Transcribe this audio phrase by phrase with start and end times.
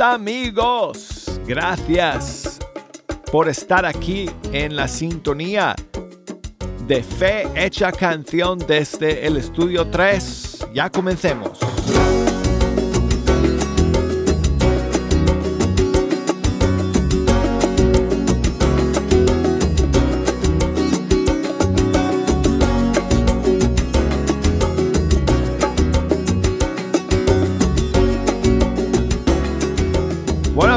[0.00, 1.40] Amigos.
[1.46, 2.58] Gracias
[3.30, 5.74] por estar aquí en la sintonía
[6.86, 10.68] de Fe Hecha Canción desde el estudio 3.
[10.74, 11.51] Ya comencemos.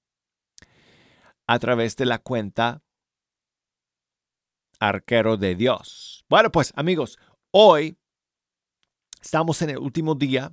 [1.46, 2.82] a través de la cuenta
[4.80, 6.24] Arquero de Dios.
[6.28, 7.16] Bueno, pues amigos,
[7.52, 7.96] hoy
[9.24, 10.52] Estamos en el último día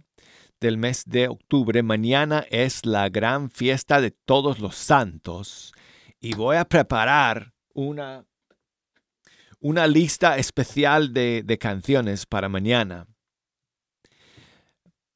[0.61, 1.83] del mes de octubre.
[1.83, 5.73] Mañana es la gran fiesta de todos los santos
[6.21, 8.25] y voy a preparar una,
[9.59, 13.07] una lista especial de, canciones para mañana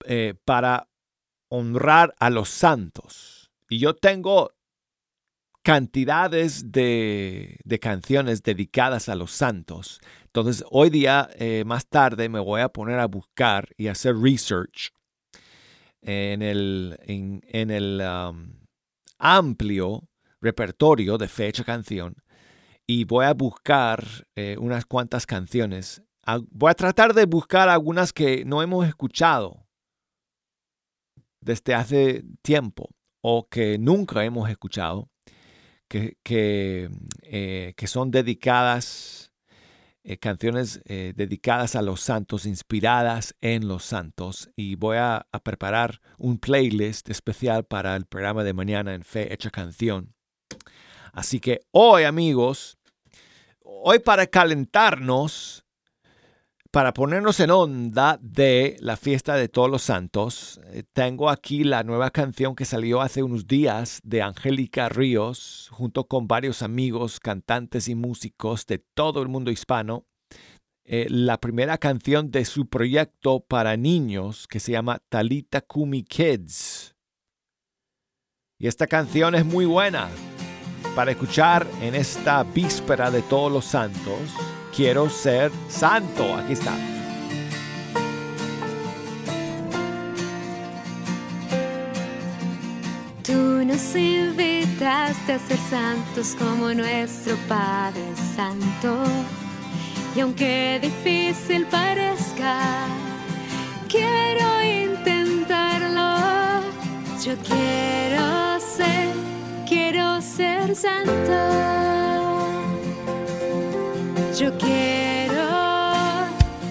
[0.03, 0.89] eh, para
[1.47, 3.51] honrar a los santos.
[3.69, 4.51] Y yo tengo
[5.63, 10.01] cantidades de, de, canciones dedicadas a los santos.
[10.35, 14.91] Entonces, hoy día, eh, más tarde, me voy a poner a buscar y hacer research
[16.01, 18.03] en el, en, el
[19.17, 20.09] amplio
[20.41, 22.17] repertorio de fecha canción
[22.85, 24.03] y voy a buscar
[24.35, 26.03] eh, unas cuantas canciones.
[26.49, 29.65] Voy a tratar de buscar algunas que no hemos escuchado
[31.39, 32.89] desde hace tiempo
[33.21, 35.09] o que nunca hemos escuchado,
[35.87, 36.89] que, que,
[37.21, 39.31] eh, que son dedicadas
[40.07, 44.51] eh, canciones eh, dedicadas a los santos, inspiradas en los santos.
[44.55, 49.49] Y voy a, preparar un playlist especial para el programa de mañana en Fe Hecha
[49.49, 50.13] Canción.
[51.11, 52.77] Así que hoy, amigos,
[53.61, 55.64] hoy para calentarnos,
[56.75, 61.83] para ponernos en onda de la fiesta de todos los santos, eh, tengo aquí la
[61.83, 67.87] nueva canción que salió hace unos días de Angélica Ríos, junto con varios amigos, cantantes
[67.87, 70.03] y músicos de todo el mundo hispano.
[70.83, 76.93] Eh, la primera canción de su proyecto para niños que se llama Talita Kumi Kids.
[78.59, 80.09] Y esta canción es muy buena
[80.93, 86.35] para escuchar en esta víspera de todos los santos quiero ser santo.
[86.35, 86.73] Aquí está.
[93.23, 98.03] Tú nos invitaste a ser santos como nuestro Padre
[98.35, 99.03] Santo.
[100.15, 102.87] Y aunque difícil parezca,
[103.87, 106.15] quiero intentarlo.
[107.23, 109.09] Yo quiero ser,
[109.67, 112.04] quiero ser santo.
[114.37, 115.47] Yo quiero,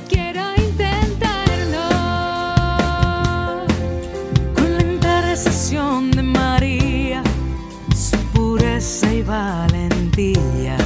[0.07, 1.89] quiero intentarlo.
[4.55, 7.23] Con la intercesión de María,
[7.97, 10.77] su pureza y valentía.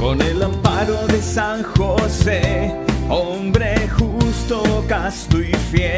[0.00, 2.74] Con el amparo de San José,
[3.10, 5.95] hombre justo, casto y fiel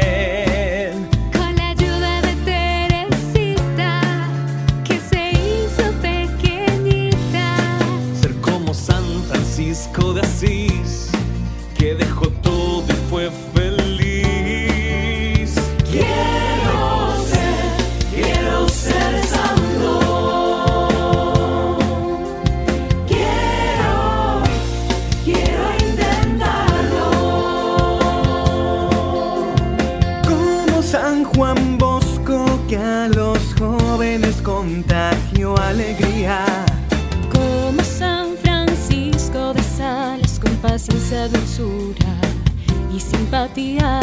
[43.59, 43.98] happy.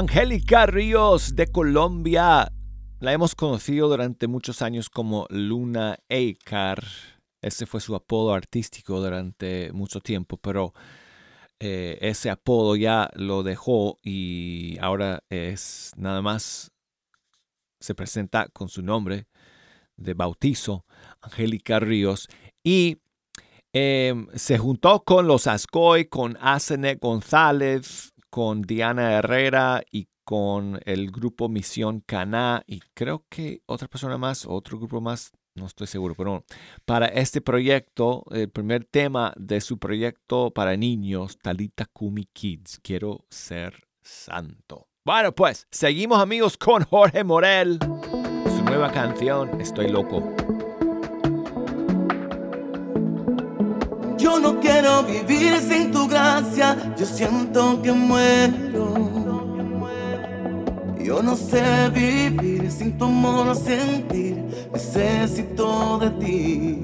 [0.00, 2.50] Angélica Ríos de Colombia.
[3.00, 6.82] La hemos conocido durante muchos años como Luna Eikar.
[7.42, 10.72] Ese fue su apodo artístico durante mucho tiempo, pero
[11.58, 16.72] eh, ese apodo ya lo dejó y ahora es nada más
[17.78, 19.26] se presenta con su nombre
[19.98, 20.86] de bautizo,
[21.20, 22.26] Angélica Ríos,
[22.64, 23.02] y
[23.74, 31.10] em, se juntó con los Ascoy, con Asene González, con Diana Herrera y con el
[31.10, 36.14] grupo Misión Caná y creo que otra persona más, otro grupo más, no estoy seguro,
[36.14, 36.44] pero
[36.84, 43.24] para este proyecto, el primer tema de su proyecto para niños, Talita Kumi Kids, quiero
[43.28, 44.86] ser santo.
[45.04, 50.59] Bueno, pues seguimos amigos con Jorge Morel, su nueva canción, Estoy loco.
[54.20, 58.94] Yo no quiero vivir sin tu gracia, yo siento que muero.
[61.02, 66.78] Yo no sé vivir sin tu amor, sentir, necesito de ti.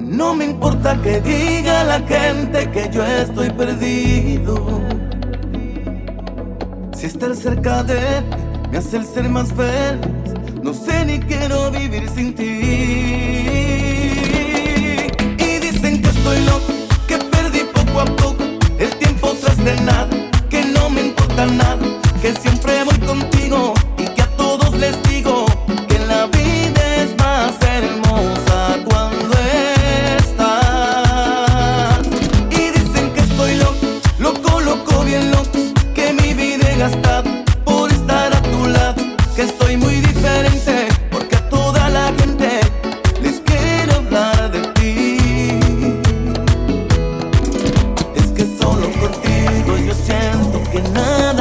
[0.00, 4.80] No me importa que diga la gente que yo estoy perdido.
[6.96, 8.36] Si estar cerca de ti
[8.70, 13.91] me hace el ser más feliz, no sé ni quiero vivir sin ti.
[16.24, 18.44] Y dicen que perdí poco a poco
[18.78, 20.08] el tiempo tras de nada,
[20.48, 21.78] que no me importa nada,
[22.20, 23.31] que siempre voy contigo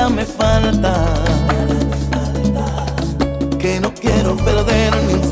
[0.01, 0.93] nada me falta.
[3.59, 5.23] Que no quiero perder ni un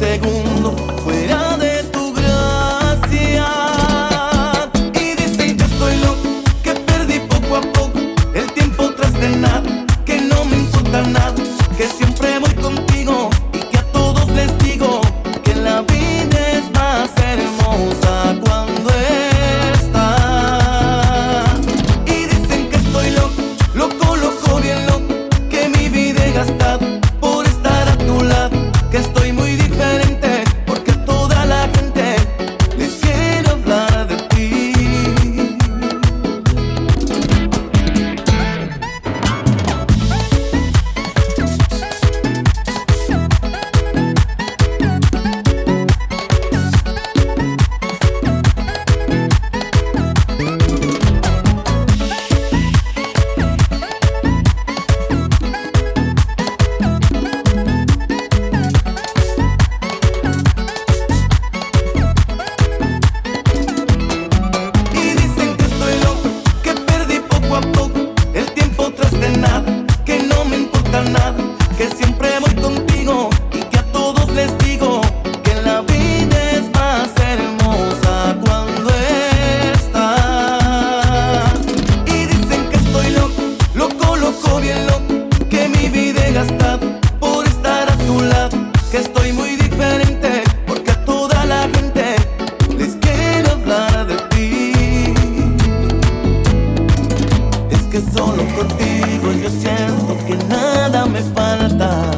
[97.89, 102.11] que solo contigo yo siento que nada me falta.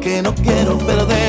[0.00, 1.23] Que no quiero perder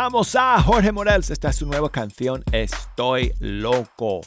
[0.00, 1.28] Escuchamos a Jorge Morales.
[1.28, 4.22] Esta es su nueva canción, Estoy Loco.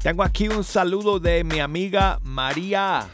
[0.00, 3.08] Tengo aquí un saludo de mi amiga María.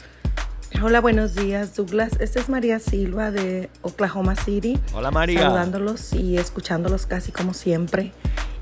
[0.83, 2.11] Hola, buenos días, Douglas.
[2.19, 4.79] Esta es María Silva de Oklahoma City.
[4.93, 5.41] Hola María.
[5.41, 8.11] Saludándolos y escuchándolos casi como siempre.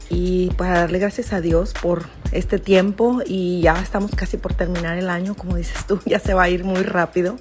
[0.10, 4.98] Y para darle gracias a Dios por este tiempo y ya estamos casi por terminar
[4.98, 7.36] el año, como dices tú, ya se va a ir muy rápido.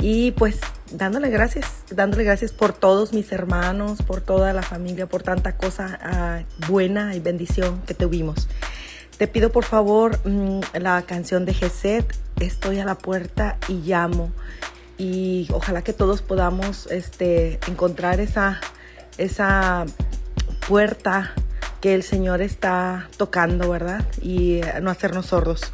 [0.00, 0.58] Y pues
[0.92, 5.98] dándole gracias, dándole gracias por todos mis hermanos, por toda la familia, por tanta cosa
[6.02, 8.48] ah, buena y bendición que tuvimos.
[9.16, 14.32] Te pido por favor mm, la canción de Geset, Estoy a la puerta y llamo.
[14.96, 18.60] Y ojalá que todos podamos este, encontrar esa,
[19.18, 19.84] esa
[20.66, 21.34] puerta
[21.82, 24.06] que el Señor está tocando, ¿verdad?
[24.22, 25.72] Y no hacernos sordos.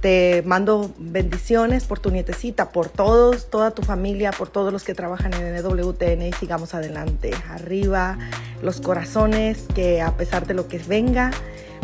[0.00, 4.94] Te mando bendiciones por tu nietecita, por todos, toda tu familia, por todos los que
[4.94, 7.32] trabajan en EWTN y sigamos adelante.
[7.50, 8.18] Arriba
[8.62, 11.30] los corazones, que a pesar de lo que venga,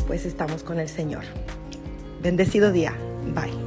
[0.07, 1.25] pues estamos con el Señor.
[2.23, 2.95] Bendecido día.
[3.35, 3.67] Bye.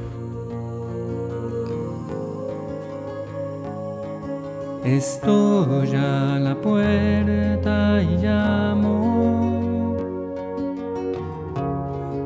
[4.84, 9.69] Estoy a la puerta y llamo,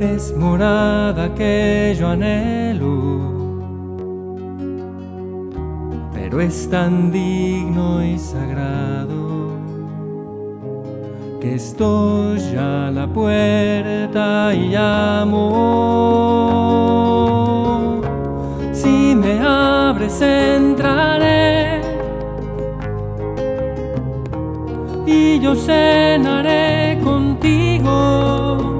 [0.00, 3.20] es morada que yo anhelo,
[6.14, 9.50] pero es tan digno y sagrado
[11.38, 15.50] que estoy a la puerta y llamo.
[18.72, 21.82] Si me abres entraré
[25.06, 28.79] y yo cenaré contigo.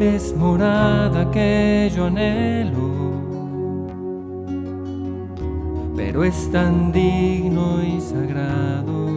[0.00, 2.90] Es morada que yo anhelo,
[5.96, 9.08] pero es tan digno y sagrado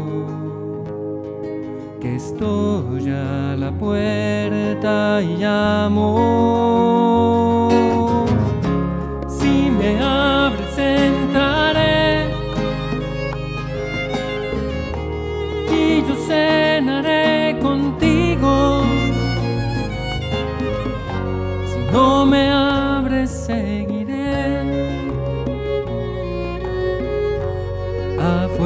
[2.00, 6.10] que estoy a la puerta y llamo.
[9.28, 10.63] Si me abres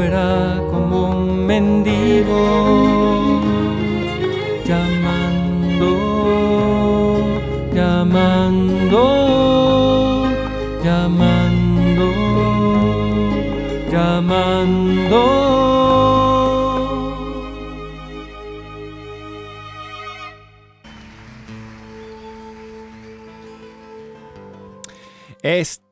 [0.07, 2.41] afuera como un mendigo
[4.65, 5.89] llamando,
[7.73, 9.03] llamando,
[10.83, 12.05] llamando,
[13.91, 15.56] llamando.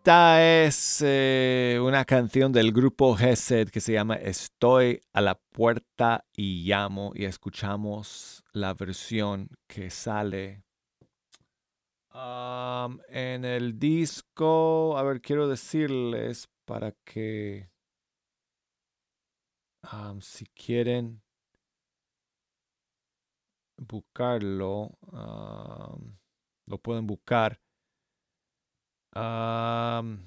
[0.06, 6.24] Esta es eh, una canción del grupo Gesed que se llama Estoy a la puerta
[6.32, 10.64] y llamo y escuchamos la versión que sale
[12.14, 14.96] en el disco.
[14.96, 17.72] A ver, quiero decirles para que
[20.22, 21.24] si quieren
[23.78, 25.00] buscarlo,
[26.68, 27.60] lo pueden buscar.
[29.16, 30.20] En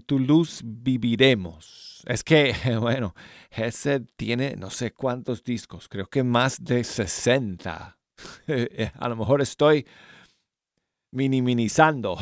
[0.00, 2.02] tu luz viviremos.
[2.06, 3.14] Es que, bueno,
[3.50, 7.98] Hesed tiene no sé cuántos discos, creo que más de 60.
[8.98, 9.86] A lo mejor estoy
[11.12, 12.16] minimizando.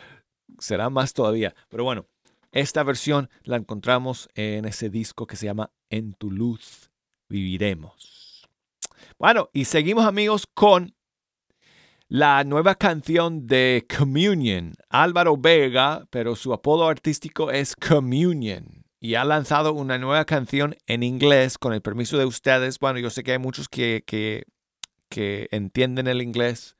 [0.58, 1.54] Será más todavía.
[1.68, 2.06] Pero bueno,
[2.50, 6.90] esta versión la encontramos en ese disco que se llama En tu luz
[7.28, 8.48] viviremos.
[9.18, 10.94] Bueno, y seguimos amigos con
[12.08, 14.72] la nueva canción de Communion.
[14.88, 18.86] Álvaro Vega, pero su apodo artístico es Communion.
[18.98, 22.78] Y ha lanzado una nueva canción en inglés con el permiso de ustedes.
[22.78, 24.44] Bueno, yo sé que hay muchos que,
[25.50, 26.76] entienden el inglés,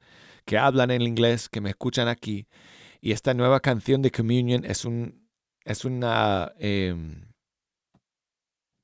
[0.47, 2.49] que hablan el inglés, que me escuchan aquí.
[3.03, 5.29] Y esta nueva canción de Communion es, un,
[5.65, 7.27] es una, em,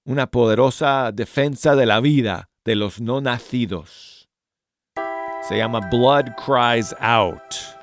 [0.04, 4.13] una poderosa defensa de la vida de los no nacidos.
[5.48, 7.76] Se llama Blood Cries Out.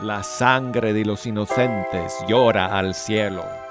[0.00, 3.61] La sangre de los inocentes llora al cielo.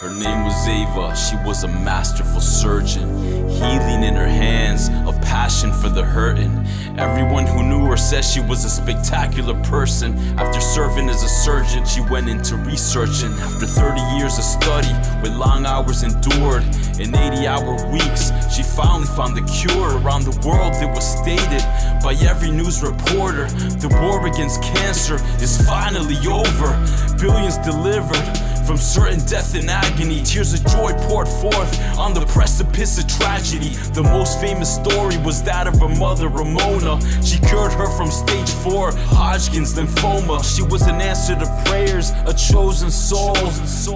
[0.00, 3.18] Her name was Ava, she was a masterful surgeon.
[3.50, 6.66] Healing in her hands, a passion for the hurting.
[6.96, 10.16] Everyone who knew her said she was a spectacular person.
[10.38, 13.30] After serving as a surgeon, she went into researching.
[13.40, 14.88] After 30 years of study,
[15.20, 16.64] with long hours endured,
[16.98, 20.00] in 80 hour weeks, she finally found the cure.
[20.00, 21.60] Around the world, it was stated
[22.02, 26.72] by every news reporter the war against cancer is finally over.
[27.20, 30.22] Billions delivered from certain death and agony.
[30.22, 33.70] Tears of joy poured forth on the precipice of tragedy.
[33.94, 37.00] The most famous story was that of her mother, Ramona.
[37.20, 40.44] She cured her from stage 4 Hodgkin's lymphoma.
[40.44, 43.34] She was an answer to prayers, a chosen soul.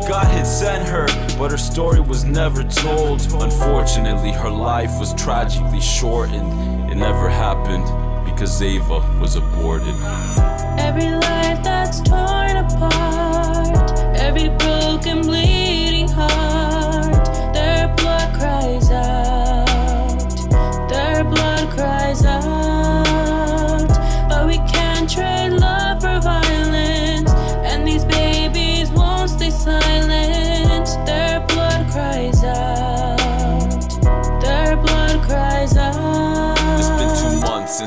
[0.08, 1.06] God had sent her,
[1.38, 3.20] but her story was never told.
[3.32, 6.90] Unfortunately, her life was tragically shortened.
[6.90, 7.86] It never happened
[8.26, 9.94] because Ava was aborted.
[10.78, 13.33] Every life that's torn apart,
[14.24, 18.83] every broken, bleeding heart, their blood cries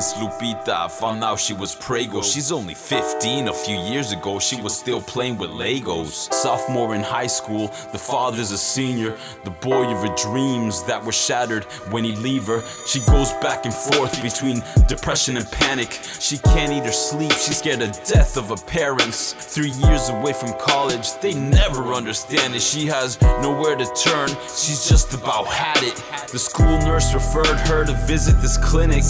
[0.00, 2.22] since Lupita found out she was prego.
[2.22, 3.48] She's only 15.
[3.48, 6.32] A few years ago, she was still playing with Legos.
[6.32, 9.16] Sophomore in high school, the father's a senior.
[9.42, 12.62] The boy of her dreams that were shattered when he leave her.
[12.86, 15.98] She goes back and forth between depression and panic.
[16.20, 17.32] She can't eat or sleep.
[17.32, 19.32] She's scared of death of her parents.
[19.32, 22.62] Three years away from college, they never understand it.
[22.62, 24.28] She has nowhere to turn.
[24.46, 25.96] She's just about had it.
[26.30, 29.02] The school nurse referred her to visit this clinic.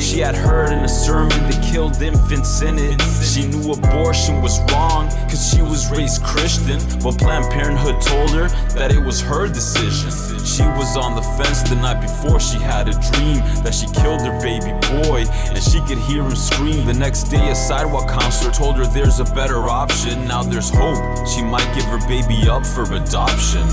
[0.00, 3.00] She had heard in a sermon that killed infants in it.
[3.24, 8.48] She knew abortion was wrong because she was raised Christian, but Planned Parenthood told her
[8.78, 10.10] that it was her decision.
[10.44, 14.20] She was on the fence the night before she had a dream that she killed
[14.22, 14.72] her baby
[15.02, 16.86] boy and she could hear him scream.
[16.86, 20.26] The next day, a sidewalk counselor told her there's a better option.
[20.26, 21.26] Now there's hope.
[21.26, 23.66] She might give her baby up for adoption.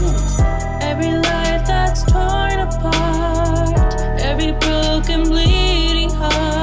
[0.82, 3.83] Every life that's torn apart,
[4.34, 6.62] every broken, bleeding heart,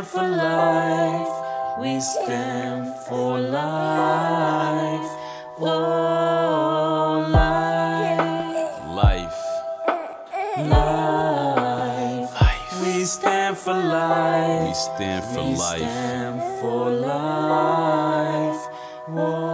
[0.00, 1.28] For life,
[1.78, 5.10] we stand for life.
[5.60, 8.80] Oh, life.
[8.96, 9.42] Life.
[10.66, 12.30] Life.
[12.82, 14.68] We stand for life.
[14.68, 15.78] We stand for life.
[15.78, 18.68] stand for life.
[19.08, 19.51] Of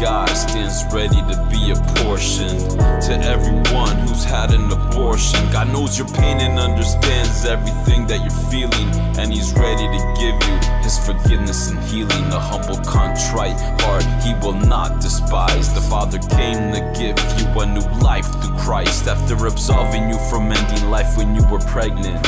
[0.00, 2.60] God stands ready to be apportioned
[3.02, 5.50] to everyone who's had an abortion.
[5.50, 10.34] God knows your pain and understands everything that you're feeling, and He's ready to give
[10.48, 12.32] you His forgiveness and healing.
[12.32, 15.74] A humble, contrite heart He will not despise.
[15.74, 20.52] The Father came to give you a new life through Christ after absolving you from
[20.52, 22.24] ending life when you were pregnant.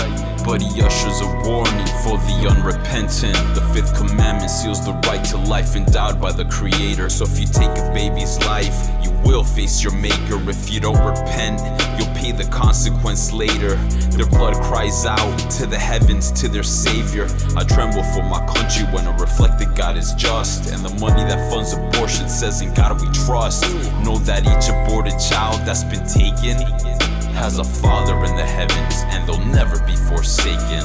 [0.50, 3.38] But he ushers a warning for the unrepentant.
[3.54, 7.08] The fifth commandment seals the right to life endowed by the Creator.
[7.08, 10.42] So if you take a baby's life, you will face your Maker.
[10.50, 11.60] If you don't repent,
[11.96, 13.76] you'll pay the consequence later.
[14.18, 17.28] Their blood cries out to the heavens, to their Savior.
[17.56, 20.72] I tremble for my country when I reflect that God is just.
[20.72, 23.62] And the money that funds abortion says, In God we trust.
[24.02, 26.99] Know that each aborted child that's been taken
[27.40, 30.84] has a father in the heavens and they'll never be forsaken.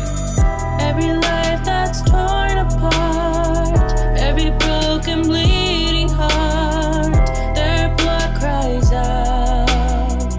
[0.80, 7.14] Every life that's torn apart, every broken, bleeding heart,
[7.56, 10.30] their blood cries out,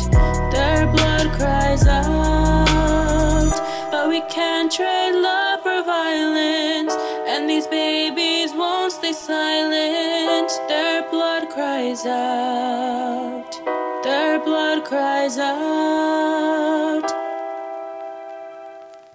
[0.53, 3.53] their blood cries out.
[3.91, 6.95] But we can't trade love for violence,
[7.29, 10.51] and these babies won't stay silent.
[10.67, 13.56] Their blood cries out,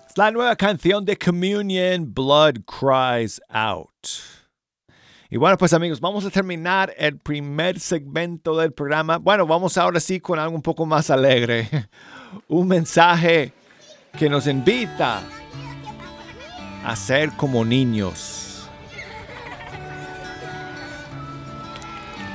[0.10, 4.08] Es la nueva canción de Communion, Blood Cries Out.
[5.30, 9.20] Y bueno, pues amigos, vamos a terminar el primer segmento del programa.
[9.20, 11.70] Bueno, vamos ahora sí con algo un poco más alegre.
[12.50, 13.54] Un mensaje
[14.20, 15.22] que nos invita
[16.84, 18.41] a ser como niños.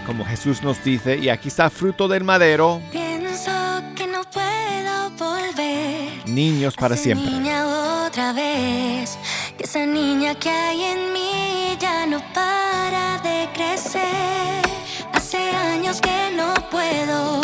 [0.07, 3.51] Como Jesús nos dice, y aquí está fruto del madero, Pienso
[3.97, 6.29] que no puedo volver.
[6.29, 7.29] niños para a siempre.
[7.31, 7.66] Niña
[8.07, 9.19] otra vez.
[9.59, 14.62] Que esa niña que hay en mí ya no para de crecer.
[15.12, 17.40] Hace años que no puedo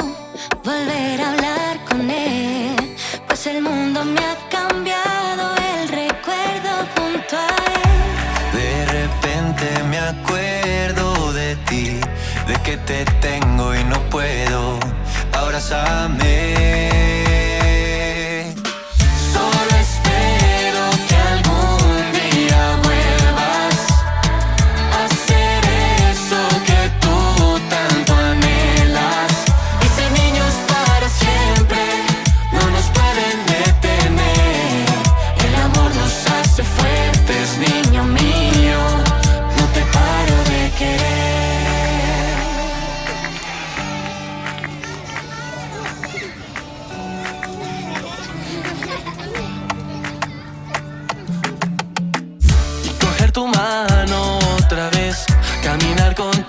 [0.62, 2.96] volver a hablar con él.
[3.26, 8.52] Pues el mundo me ha cambiado el recuerdo junto a él.
[8.52, 11.98] De repente me acuerdo de ti,
[12.46, 14.78] de que te tengo y no puedo.
[15.32, 17.31] Abrázame.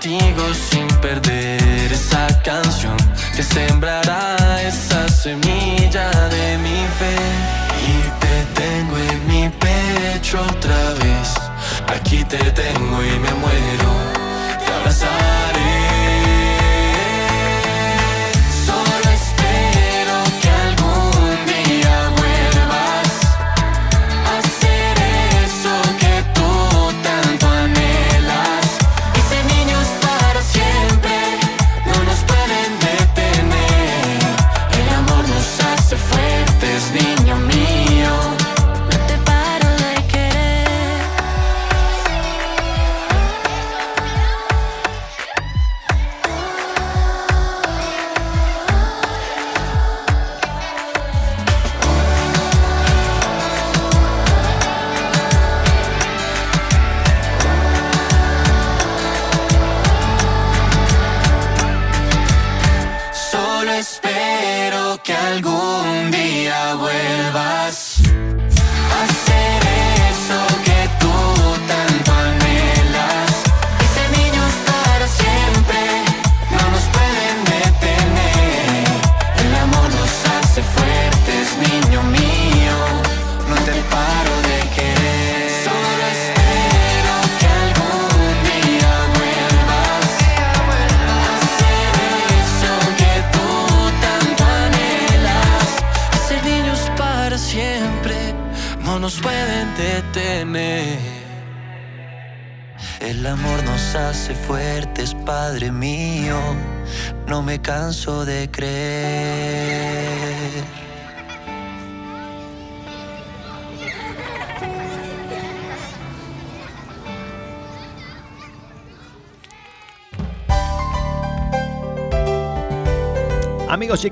[0.04, 2.96] Contigo sin perder esa canción
[3.34, 7.16] que sembrará esa semilla de mi fe.
[7.88, 11.34] Y te tengo en mi pecho otra vez,
[11.88, 13.90] aquí te tengo y me muero,
[14.66, 15.33] te.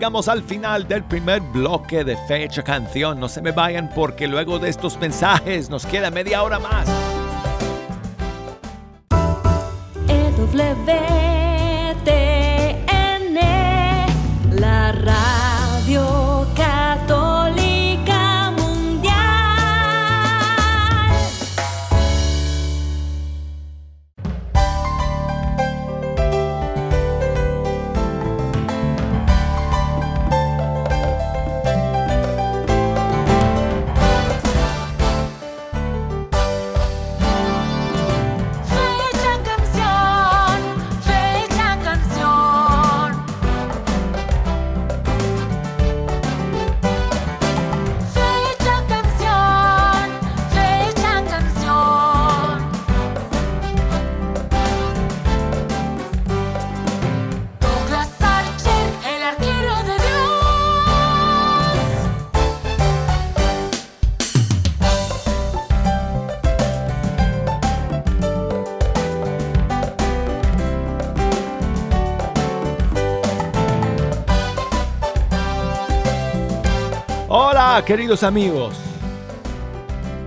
[0.03, 3.21] Llegamos al final del primer bloque de Fecha Canción.
[3.21, 6.89] No se me vayan porque luego de estos mensajes nos queda media hora más.
[10.09, 11.32] EWTN,
[77.73, 78.77] Hola, queridos amigos.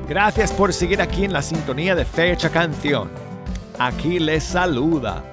[0.09, 3.11] Gracias por seguir aquí en la sintonía de Fecha Canción.
[3.77, 5.23] Aquí les saluda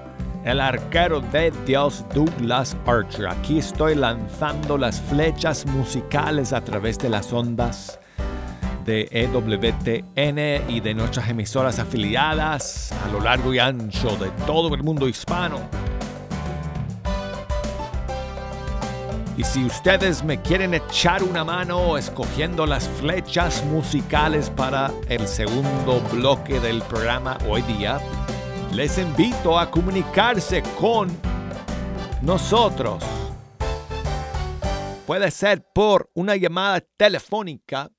[0.45, 3.29] el arquero de Dios Douglas Archer.
[3.29, 7.99] Aquí estoy lanzando las flechas musicales a través de las ondas
[8.85, 14.83] de EWTN y de nuestras emisoras afiliadas a lo largo y ancho de todo el
[14.83, 15.82] mundo hispano.
[19.37, 26.01] Y si ustedes me quieren echar una mano escogiendo las flechas musicales para el segundo
[26.13, 27.99] bloque del programa hoy día,
[28.73, 31.09] les invito a comunicarse con
[32.21, 33.03] nosotros.
[35.07, 37.91] Puede ser por una llamada telefónica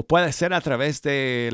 [0.00, 1.50] o puede ser a través de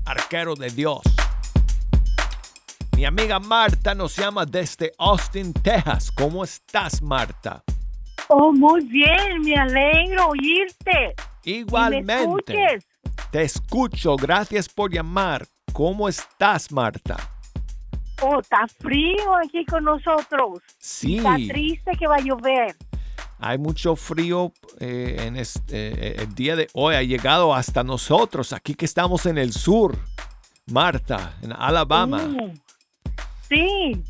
[0.04, 1.00] Arquero de Dios.
[2.94, 6.12] Mi amiga Marta nos llama desde Austin, Texas.
[6.12, 7.64] ¿Cómo estás, Marta?
[8.28, 11.14] Oh, muy bien, me alegro oírte.
[11.44, 12.22] Y me Igualmente.
[12.22, 12.84] escuches.
[13.30, 15.46] Te escucho, gracias por llamar.
[15.72, 17.16] ¿Cómo estás, Marta?
[18.20, 20.60] Oh, está frío aquí con nosotros.
[20.78, 21.16] Sí.
[21.16, 22.76] Está triste que va a llover.
[23.42, 26.94] Hay mucho frío eh, en este, eh, el día de hoy.
[26.94, 29.98] Ha llegado hasta nosotros, aquí que estamos en el sur,
[30.70, 32.18] Marta, en Alabama.
[32.18, 32.52] Mm.
[33.48, 34.04] Sí.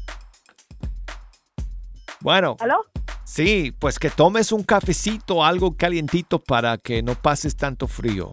[2.21, 2.85] Bueno, ¿Aló?
[3.25, 8.33] sí, pues que tomes un cafecito, algo calientito para que no pases tanto frío.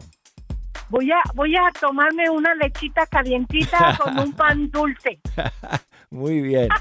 [0.90, 5.22] Voy a, voy a tomarme una lechita calientita con un pan dulce.
[6.10, 6.68] Muy bien.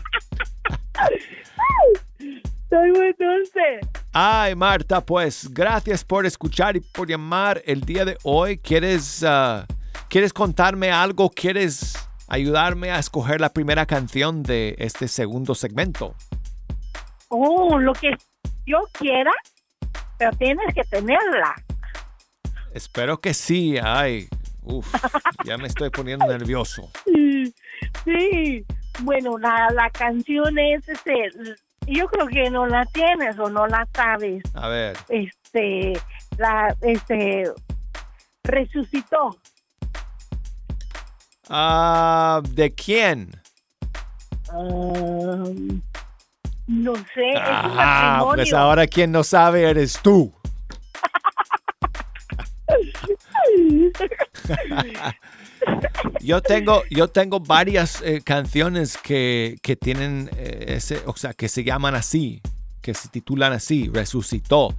[2.71, 3.81] Muy dulce.
[4.13, 8.59] Ay, Marta, pues gracias por escuchar y por llamar el día de hoy.
[8.59, 9.67] ¿Quieres, ah,
[10.09, 11.31] ¿quieres contarme algo?
[11.31, 11.95] ¿Quieres
[12.29, 16.15] ayudarme a escoger la primera canción de este segundo segmento?
[17.29, 18.11] Oh, lo que
[18.67, 19.33] yo quiera,
[20.19, 21.55] pero tienes que tenerla.
[22.75, 23.79] Espero que sí.
[23.83, 24.29] Ay,
[24.63, 24.87] uf,
[25.45, 26.91] ya me estoy poniendo nervioso.
[27.07, 27.55] Sí,
[28.05, 28.65] sí.
[29.01, 31.31] Bueno, la, la canción es, este,
[31.89, 34.43] yo creo que no la tienes o no la sabes.
[34.55, 35.95] A ver, Este,
[36.37, 37.45] la, este,
[38.45, 39.37] resucitó.
[41.51, 43.31] ah, ¿de quién?
[46.67, 50.33] No sé, Ah, pues ahora quien no sabe eres tú.
[56.21, 61.49] Yo tengo, yo tengo varias eh, canciones que, que tienen eh, ese, o sea, que
[61.49, 62.43] se llaman así,
[62.81, 64.75] que se titulan así, Resucitó.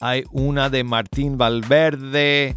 [0.00, 2.56] Hay una de Martín Valverde,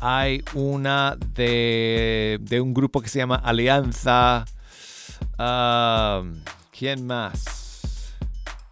[0.00, 4.44] hay una de, de un grupo que se llama Alianza.
[5.38, 6.22] Ah,
[6.76, 7.44] ¿Quién más?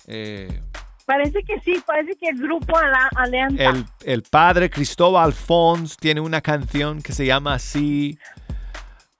[0.06, 0.62] Eh,
[1.08, 3.62] Parece que sí, parece que el grupo Ala- Alianza.
[3.70, 8.18] el, el padre Cristóbal Fons tiene una canción que se llama así.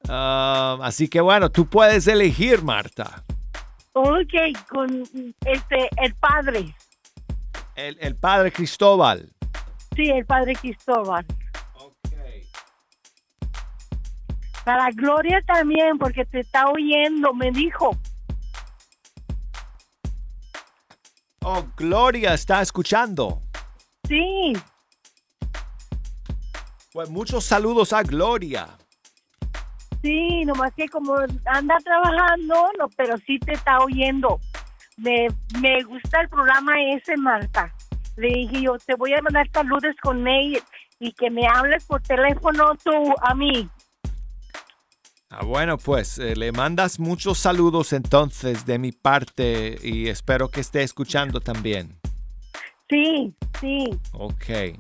[0.07, 3.25] Ah, así que bueno, tú puedes elegir, Marta.
[3.95, 4.35] Ok,
[4.69, 5.03] con
[5.47, 6.75] este, el padre.
[7.75, 9.33] El, el padre Cristóbal.
[9.97, 11.25] Sí, el padre Cristóbal.
[14.63, 17.97] Para Gloria también, porque te está oyendo, me dijo.
[21.43, 23.41] Oh, Gloria está escuchando.
[24.07, 24.53] Sí,
[26.93, 28.67] Pues muchos saludos a Gloria.
[30.03, 34.41] sí, nomás que como anda trabajando, no, pero sí te está oyendo.
[34.97, 35.29] Me,
[35.61, 37.73] me gusta el programa ese, Marta.
[38.17, 40.61] Le dije yo, te voy a mandar saludos con él
[40.99, 43.69] y que me hables por teléfono tú a mí.
[45.31, 50.61] Ah, bueno, pues eh, le mandas muchos saludos entonces de mi parte y espero que
[50.61, 51.99] esté escuchando también.
[52.89, 53.91] Sí, sí.
[54.13, 54.75] Ok.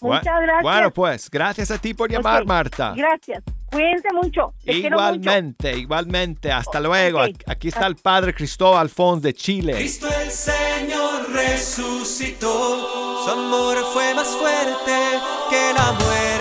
[0.00, 0.62] Muchas gracias.
[0.62, 2.92] Bueno, pues gracias a ti por llamar, Marta.
[2.96, 3.42] Gracias.
[3.70, 4.52] Cuídense mucho.
[4.64, 5.14] Te quiero mucho.
[5.14, 6.50] Igualmente, igualmente.
[6.50, 7.20] Hasta luego.
[7.46, 9.74] Aquí está el padre Cristóbal Fons de Chile.
[9.74, 16.35] Cristo el Señor resucitó, su amor fue más fuerte que la muerte.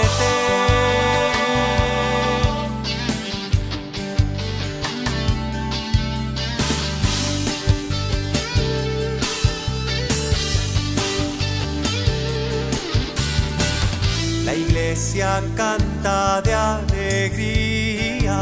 [14.56, 18.40] La iglesia canta de alegría.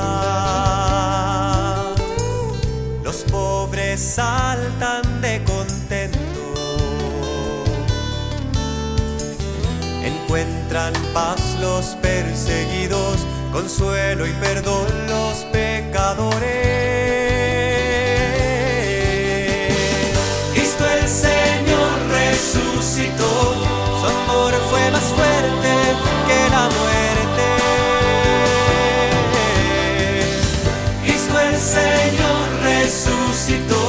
[3.04, 6.20] Los pobres saltan de contento.
[10.04, 16.44] Encuentran paz los perseguidos, consuelo y perdón los pecadores.
[20.54, 23.63] Cristo el Señor resucitó, su
[24.54, 25.74] amor fue más fuerte
[26.28, 27.46] que la muerte.
[31.04, 33.82] Cristo el Señor resucitó,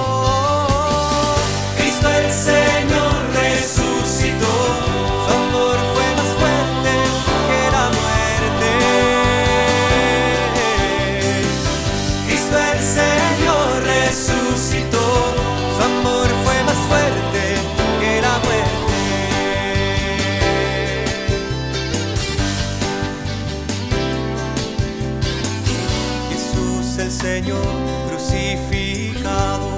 [27.21, 27.63] Señor
[28.09, 29.69] crucificado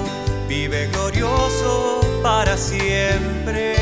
[0.48, 3.74] vive glorioso para siempre.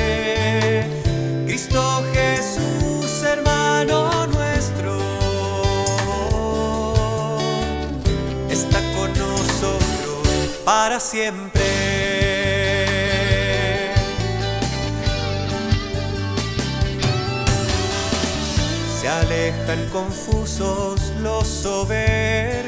[1.47, 4.99] Cristo Jesús, hermano nuestro,
[8.51, 10.27] está con nosotros
[10.65, 11.63] para siempre.
[19.01, 22.62] Se alejan confusos los soberbios,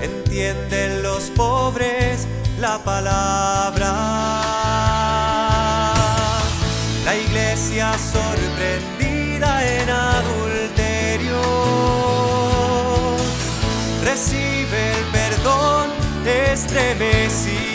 [0.02, 2.28] entienden los pobres
[2.60, 3.94] la palabra.
[7.06, 11.42] La iglesia sorprendida en adulterio
[14.04, 15.92] recibe el perdón
[16.26, 17.75] estremecida.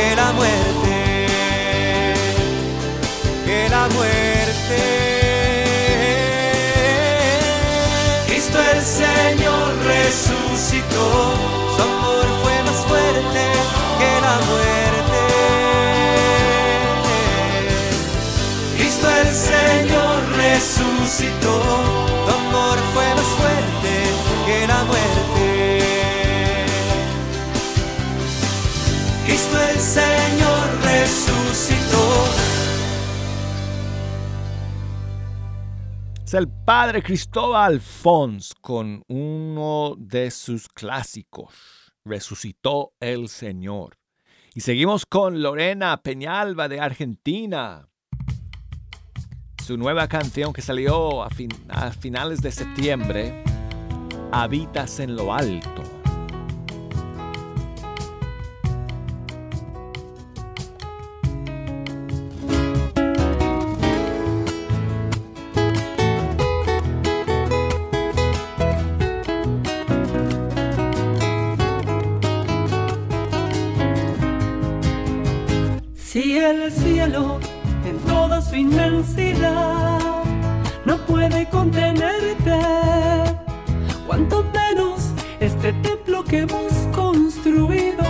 [0.00, 1.26] Que la muerte
[3.44, 4.80] que la muerte.
[8.28, 11.06] Cristo el Señor resucitó,
[11.76, 13.42] su amor fue más fuerte
[14.00, 15.20] que la muerte.
[18.76, 21.54] Cristo el Señor resucitó.
[22.26, 23.92] Tu amor fue más fuerte
[24.46, 25.19] que la muerte.
[29.80, 32.24] Señor resucitó.
[36.24, 41.52] Es el padre Cristóbal Fons con uno de sus clásicos,
[42.04, 43.96] Resucitó el Señor.
[44.54, 47.88] Y seguimos con Lorena Peñalba de Argentina.
[49.64, 53.44] Su nueva canción que salió a, fin- a finales de septiembre,
[54.32, 55.82] Habitas en lo Alto.
[76.50, 77.38] El cielo
[77.84, 80.00] en toda su inmensidad
[80.84, 82.58] no puede contenerte,
[84.06, 88.04] cuanto menos este templo que hemos construido.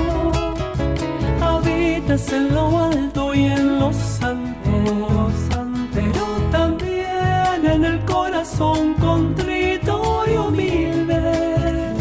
[1.43, 5.31] Habitas en lo alto y en lo santo,
[5.93, 11.93] pero también en el corazón contrito y humilde.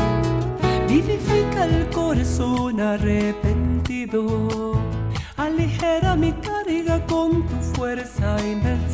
[0.88, 4.69] Vivifica el corazón arrepentido.
[5.82, 8.89] Aligera mi carga con tu fuerza invencible.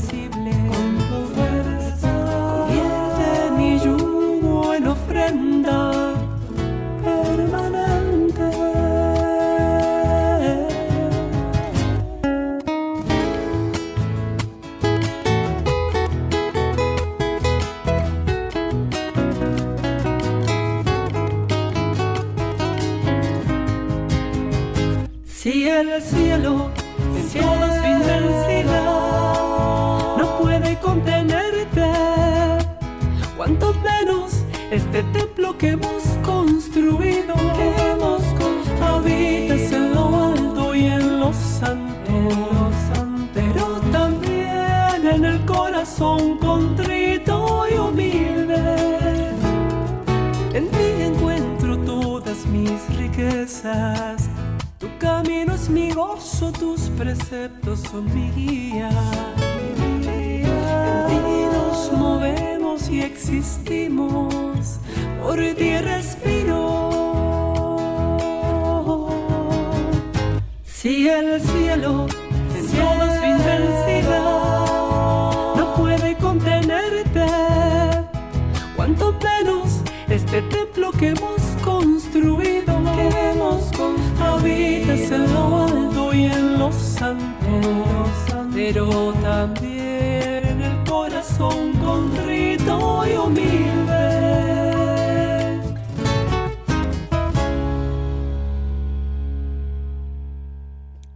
[34.76, 38.86] Este templo que hemos construido, que hemos construido.
[38.86, 42.14] habitas en lo alto y en lo santo,
[43.34, 48.76] pero también en el corazón contrito y humilde.
[50.54, 54.30] En ti encuentro todas mis riquezas.
[54.78, 58.90] Tu camino es mi gozo, tus preceptos son mi guía.
[59.72, 64.34] En ti nos movemos y existimos,
[65.26, 66.62] por ti respiro.
[70.64, 72.06] Si el cielo
[72.58, 74.24] en toda su inmensidad
[75.58, 77.26] no puede contenerte,
[78.76, 84.36] cuanto menos este templo que hemos construido, que hemos construido.
[84.36, 87.52] habitas en lo alto y en lo santo,
[88.54, 89.75] pero también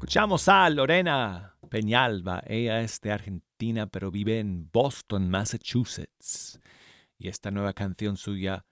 [0.09, 2.41] Escuchamos a Lorena Peñalba.
[2.47, 6.59] Ella es de Argentina, pero vive en Boston, Massachusetts.
[7.19, 8.65] Y esta nueva canción suya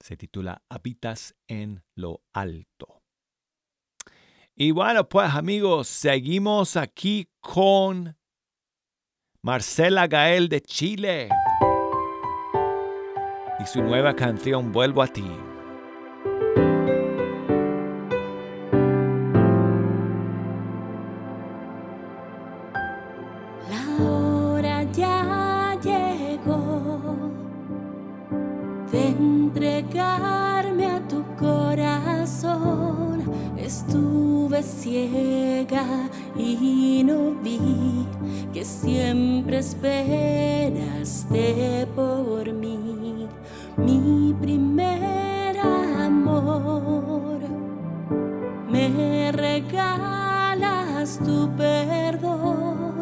[0.00, 3.00] se titula Habitas en lo Alto.
[4.54, 8.18] Y bueno, pues amigos, seguimos aquí con
[9.40, 11.30] Marcela Gael de Chile.
[13.58, 15.24] Y su nueva canción Vuelvo a ti.
[34.62, 38.06] Ciega y no vi
[38.52, 40.66] que siempre esperaste
[41.96, 43.26] por mí,
[43.76, 47.38] mi primer amor.
[48.68, 52.94] Me regalas tu perdón,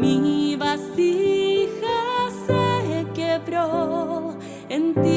[0.00, 4.36] mi vasija se quebró,
[4.68, 5.13] en ti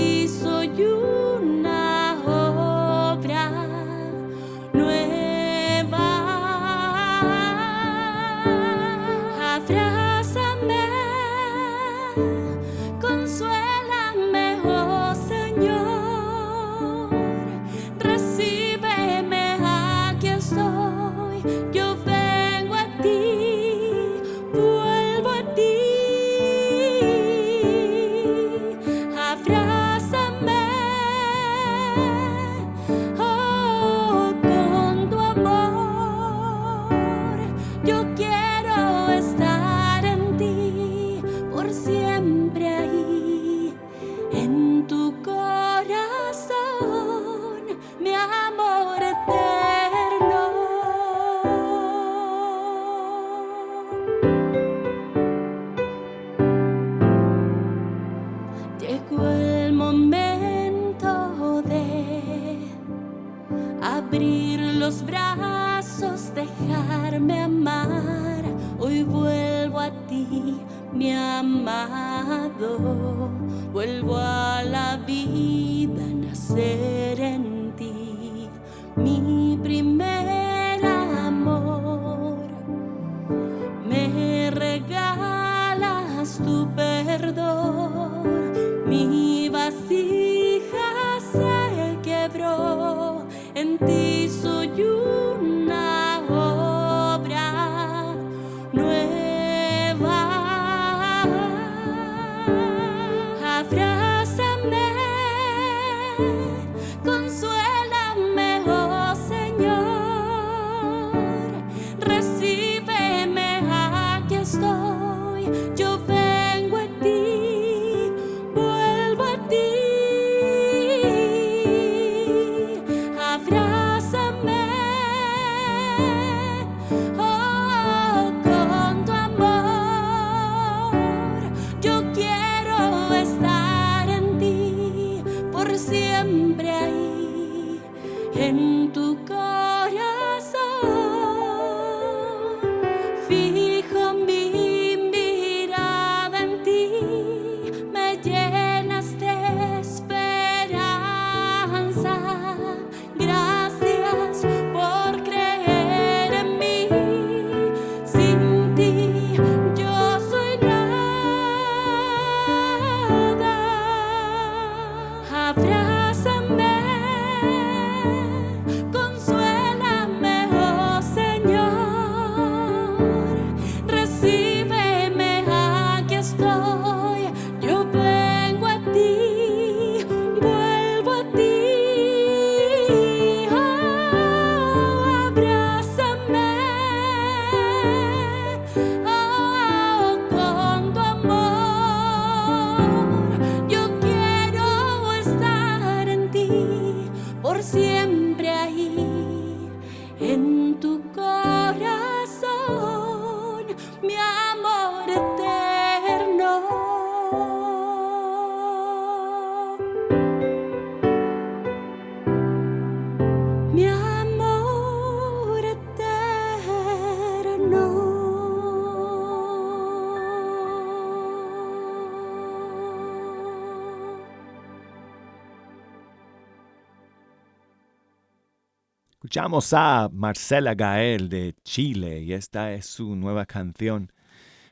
[229.39, 234.11] A Marcela Gael de Chile y esta es su nueva canción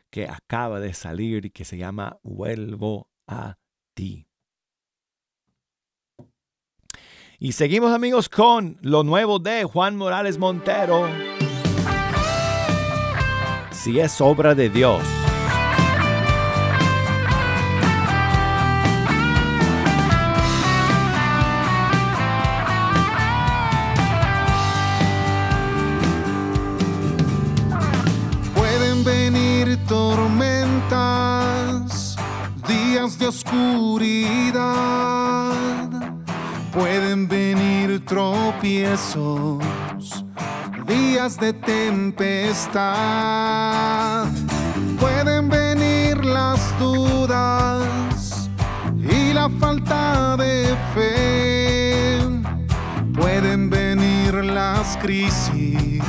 [0.09, 3.57] que acaba de salir y que se llama Vuelvo a
[3.93, 4.25] ti.
[7.37, 11.09] Y seguimos amigos con lo nuevo de Juan Morales Montero.
[13.69, 15.24] Si es obra de Dios.
[33.27, 34.63] Oscuridad.
[36.71, 39.63] Pueden venir tropiezos,
[40.87, 42.85] días de tempestad.
[44.99, 48.49] Pueden venir las dudas
[48.97, 52.19] y la falta de fe.
[53.13, 56.03] Pueden venir las crisis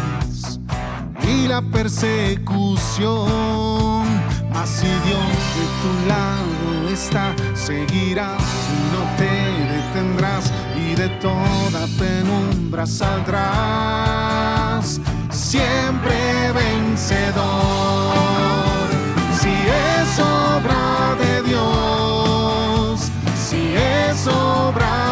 [1.23, 4.05] y la persecución.
[4.53, 6.56] Mas si Dios de tu lado
[7.55, 8.43] seguirás
[8.73, 9.31] y no te
[9.71, 13.39] detendrás y de toda penumbra saldrás.
[15.31, 17.37] Siempre vencedor.
[19.39, 23.11] Si es obra de Dios,
[23.47, 25.06] si es obra de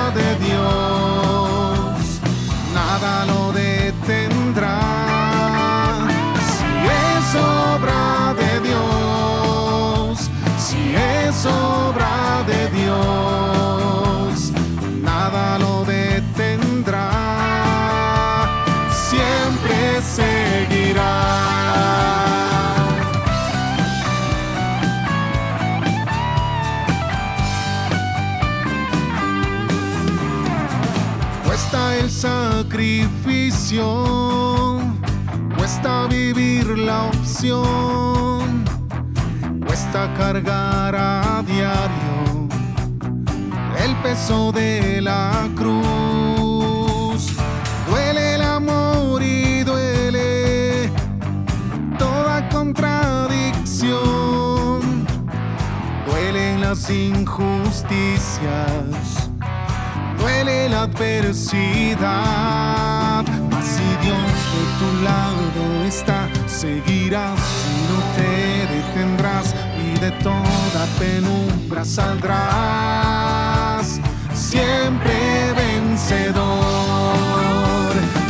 [35.57, 38.63] cuesta vivir la opción,
[39.67, 42.47] cuesta cargar a diario
[43.83, 47.33] el peso de la cruz.
[47.89, 50.91] Duele el amor y duele
[51.99, 55.07] toda contradicción.
[56.07, 59.31] Duelen las injusticias,
[60.19, 63.14] duele la adversidad.
[64.55, 67.41] De tu lado está, seguirás
[67.73, 68.33] y no te
[68.73, 69.47] detendrás
[69.85, 73.87] y de toda penumbra saldrás.
[74.33, 75.17] Siempre
[75.57, 76.45] vencedor.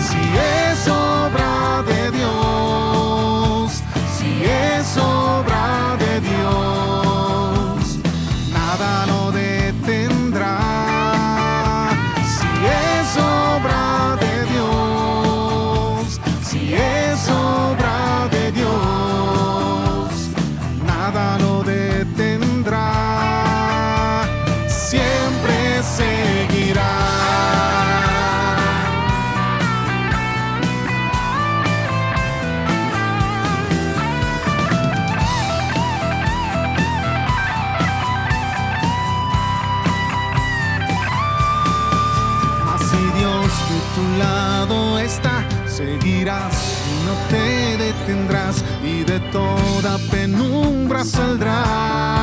[0.08, 3.82] Si es obra de Dios,
[4.16, 5.43] si es obra
[47.28, 52.13] te detendrás y de toda penumbra saldrás.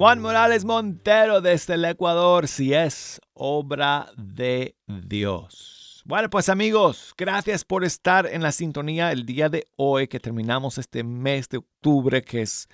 [0.00, 6.00] Juan Morales Montero desde el Ecuador, si es obra de Dios.
[6.06, 10.78] Bueno, pues amigos, gracias por estar en la sintonía el día de hoy que terminamos
[10.78, 12.66] este mes de octubre que es,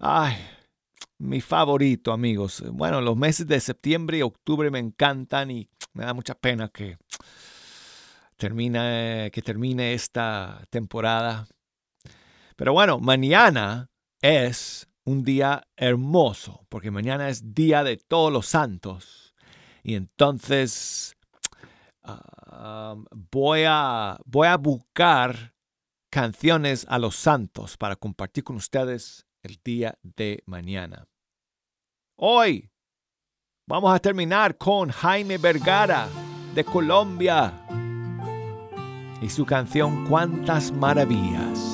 [0.00, 0.36] ay,
[1.18, 2.64] mi favorito, amigos.
[2.72, 6.96] Bueno, los meses de septiembre y octubre me encantan y me da mucha pena que
[8.38, 11.46] termine, que termine esta temporada.
[12.56, 13.90] Pero bueno, mañana
[14.22, 19.34] es un día hermoso, porque mañana es Día de Todos los Santos.
[19.82, 21.16] Y entonces
[22.04, 22.96] ah,
[23.30, 25.54] voy, a, voy a buscar
[26.10, 31.08] canciones a los santos para compartir con ustedes el día de mañana.
[32.16, 32.70] Hoy
[33.66, 36.08] vamos a terminar con Jaime Vergara
[36.54, 37.52] de Colombia
[39.22, 41.71] y su canción Cuántas Maravillas.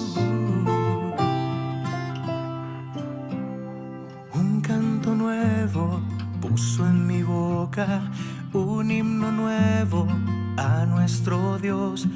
[8.52, 10.06] Un himno nuevo
[10.56, 12.06] a nuestro Dios.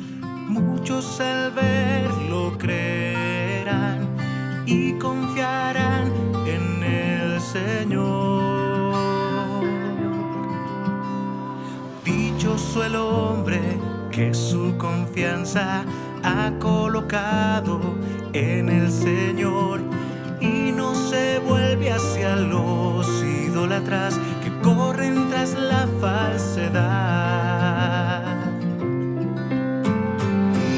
[0.48, 4.08] Muchos al verlo creerán
[4.66, 6.10] y confiarán
[6.46, 8.94] en el Señor.
[12.04, 13.60] Dichoso el hombre
[14.10, 15.84] que su confianza
[16.24, 17.80] ha colocado
[18.32, 19.80] en el Señor
[20.40, 24.41] y no se vuelve hacia los idólatras que
[24.74, 27.42] corren tras la falsedad.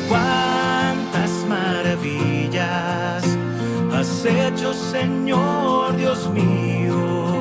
[0.09, 3.25] Cuántas maravillas
[3.93, 7.41] has hecho, Señor Dios mío.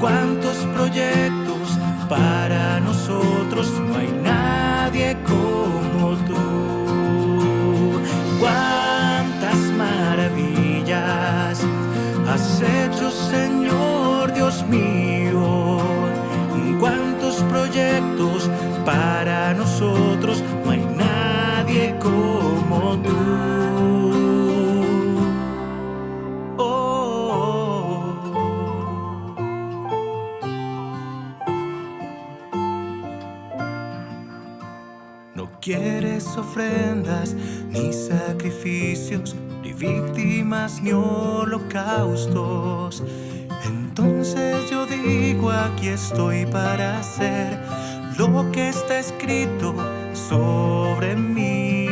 [0.00, 1.78] Cuántos proyectos
[2.08, 8.00] para nosotros no hay nadie como tú.
[8.40, 11.60] Cuántas maravillas
[12.28, 15.01] has hecho, Señor Dios mío.
[36.52, 37.34] Ofrendas,
[37.70, 42.22] ni sacrificios, ni víctimas, ni holocaustos.
[43.64, 47.58] Entonces yo digo, aquí estoy para hacer
[48.18, 49.74] lo que está escrito
[50.12, 51.88] sobre mí.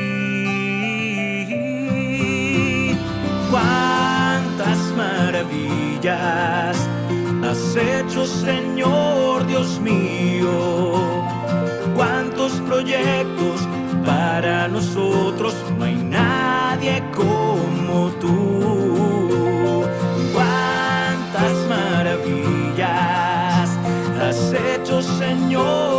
[3.51, 6.77] Cuántas maravillas
[7.43, 10.93] has hecho, Señor Dios mío.
[11.97, 13.67] Cuántos proyectos
[14.11, 19.85] para nosotros, no hay nadie como tú.
[20.35, 22.79] Cuántas maravillas
[24.21, 25.90] has hecho, Señor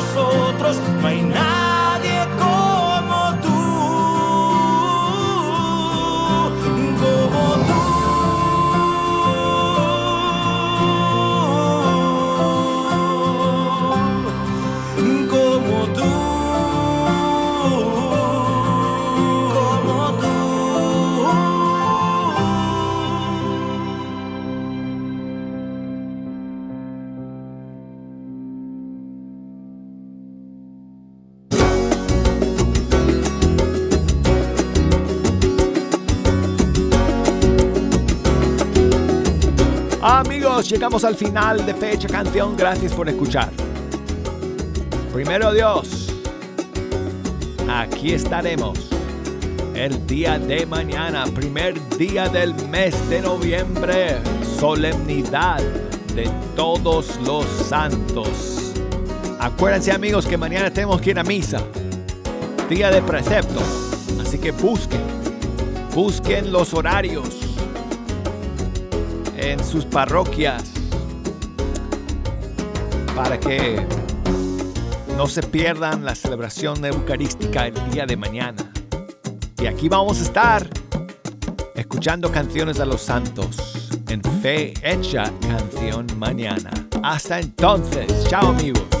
[0.00, 1.49] nosotros, no hay nadie
[40.68, 42.56] Llegamos al final de Fecha Canción.
[42.56, 43.50] Gracias por escuchar.
[45.12, 46.12] Primero Dios,
[47.68, 48.78] aquí estaremos
[49.74, 54.18] el día de mañana, primer día del mes de noviembre,
[54.58, 55.60] solemnidad
[56.14, 58.74] de todos los santos.
[59.40, 61.64] Acuérdense amigos que mañana tenemos que ir a misa,
[62.68, 63.60] día de precepto,
[64.20, 65.00] así que busquen,
[65.94, 67.39] busquen los horarios
[69.40, 70.62] en sus parroquias
[73.14, 73.84] para que
[75.16, 78.70] no se pierdan la celebración eucarística el día de mañana.
[79.58, 80.66] Y aquí vamos a estar
[81.74, 86.70] escuchando canciones a los santos en Fe Hecha Canción Mañana.
[87.02, 88.99] Hasta entonces, chao amigos.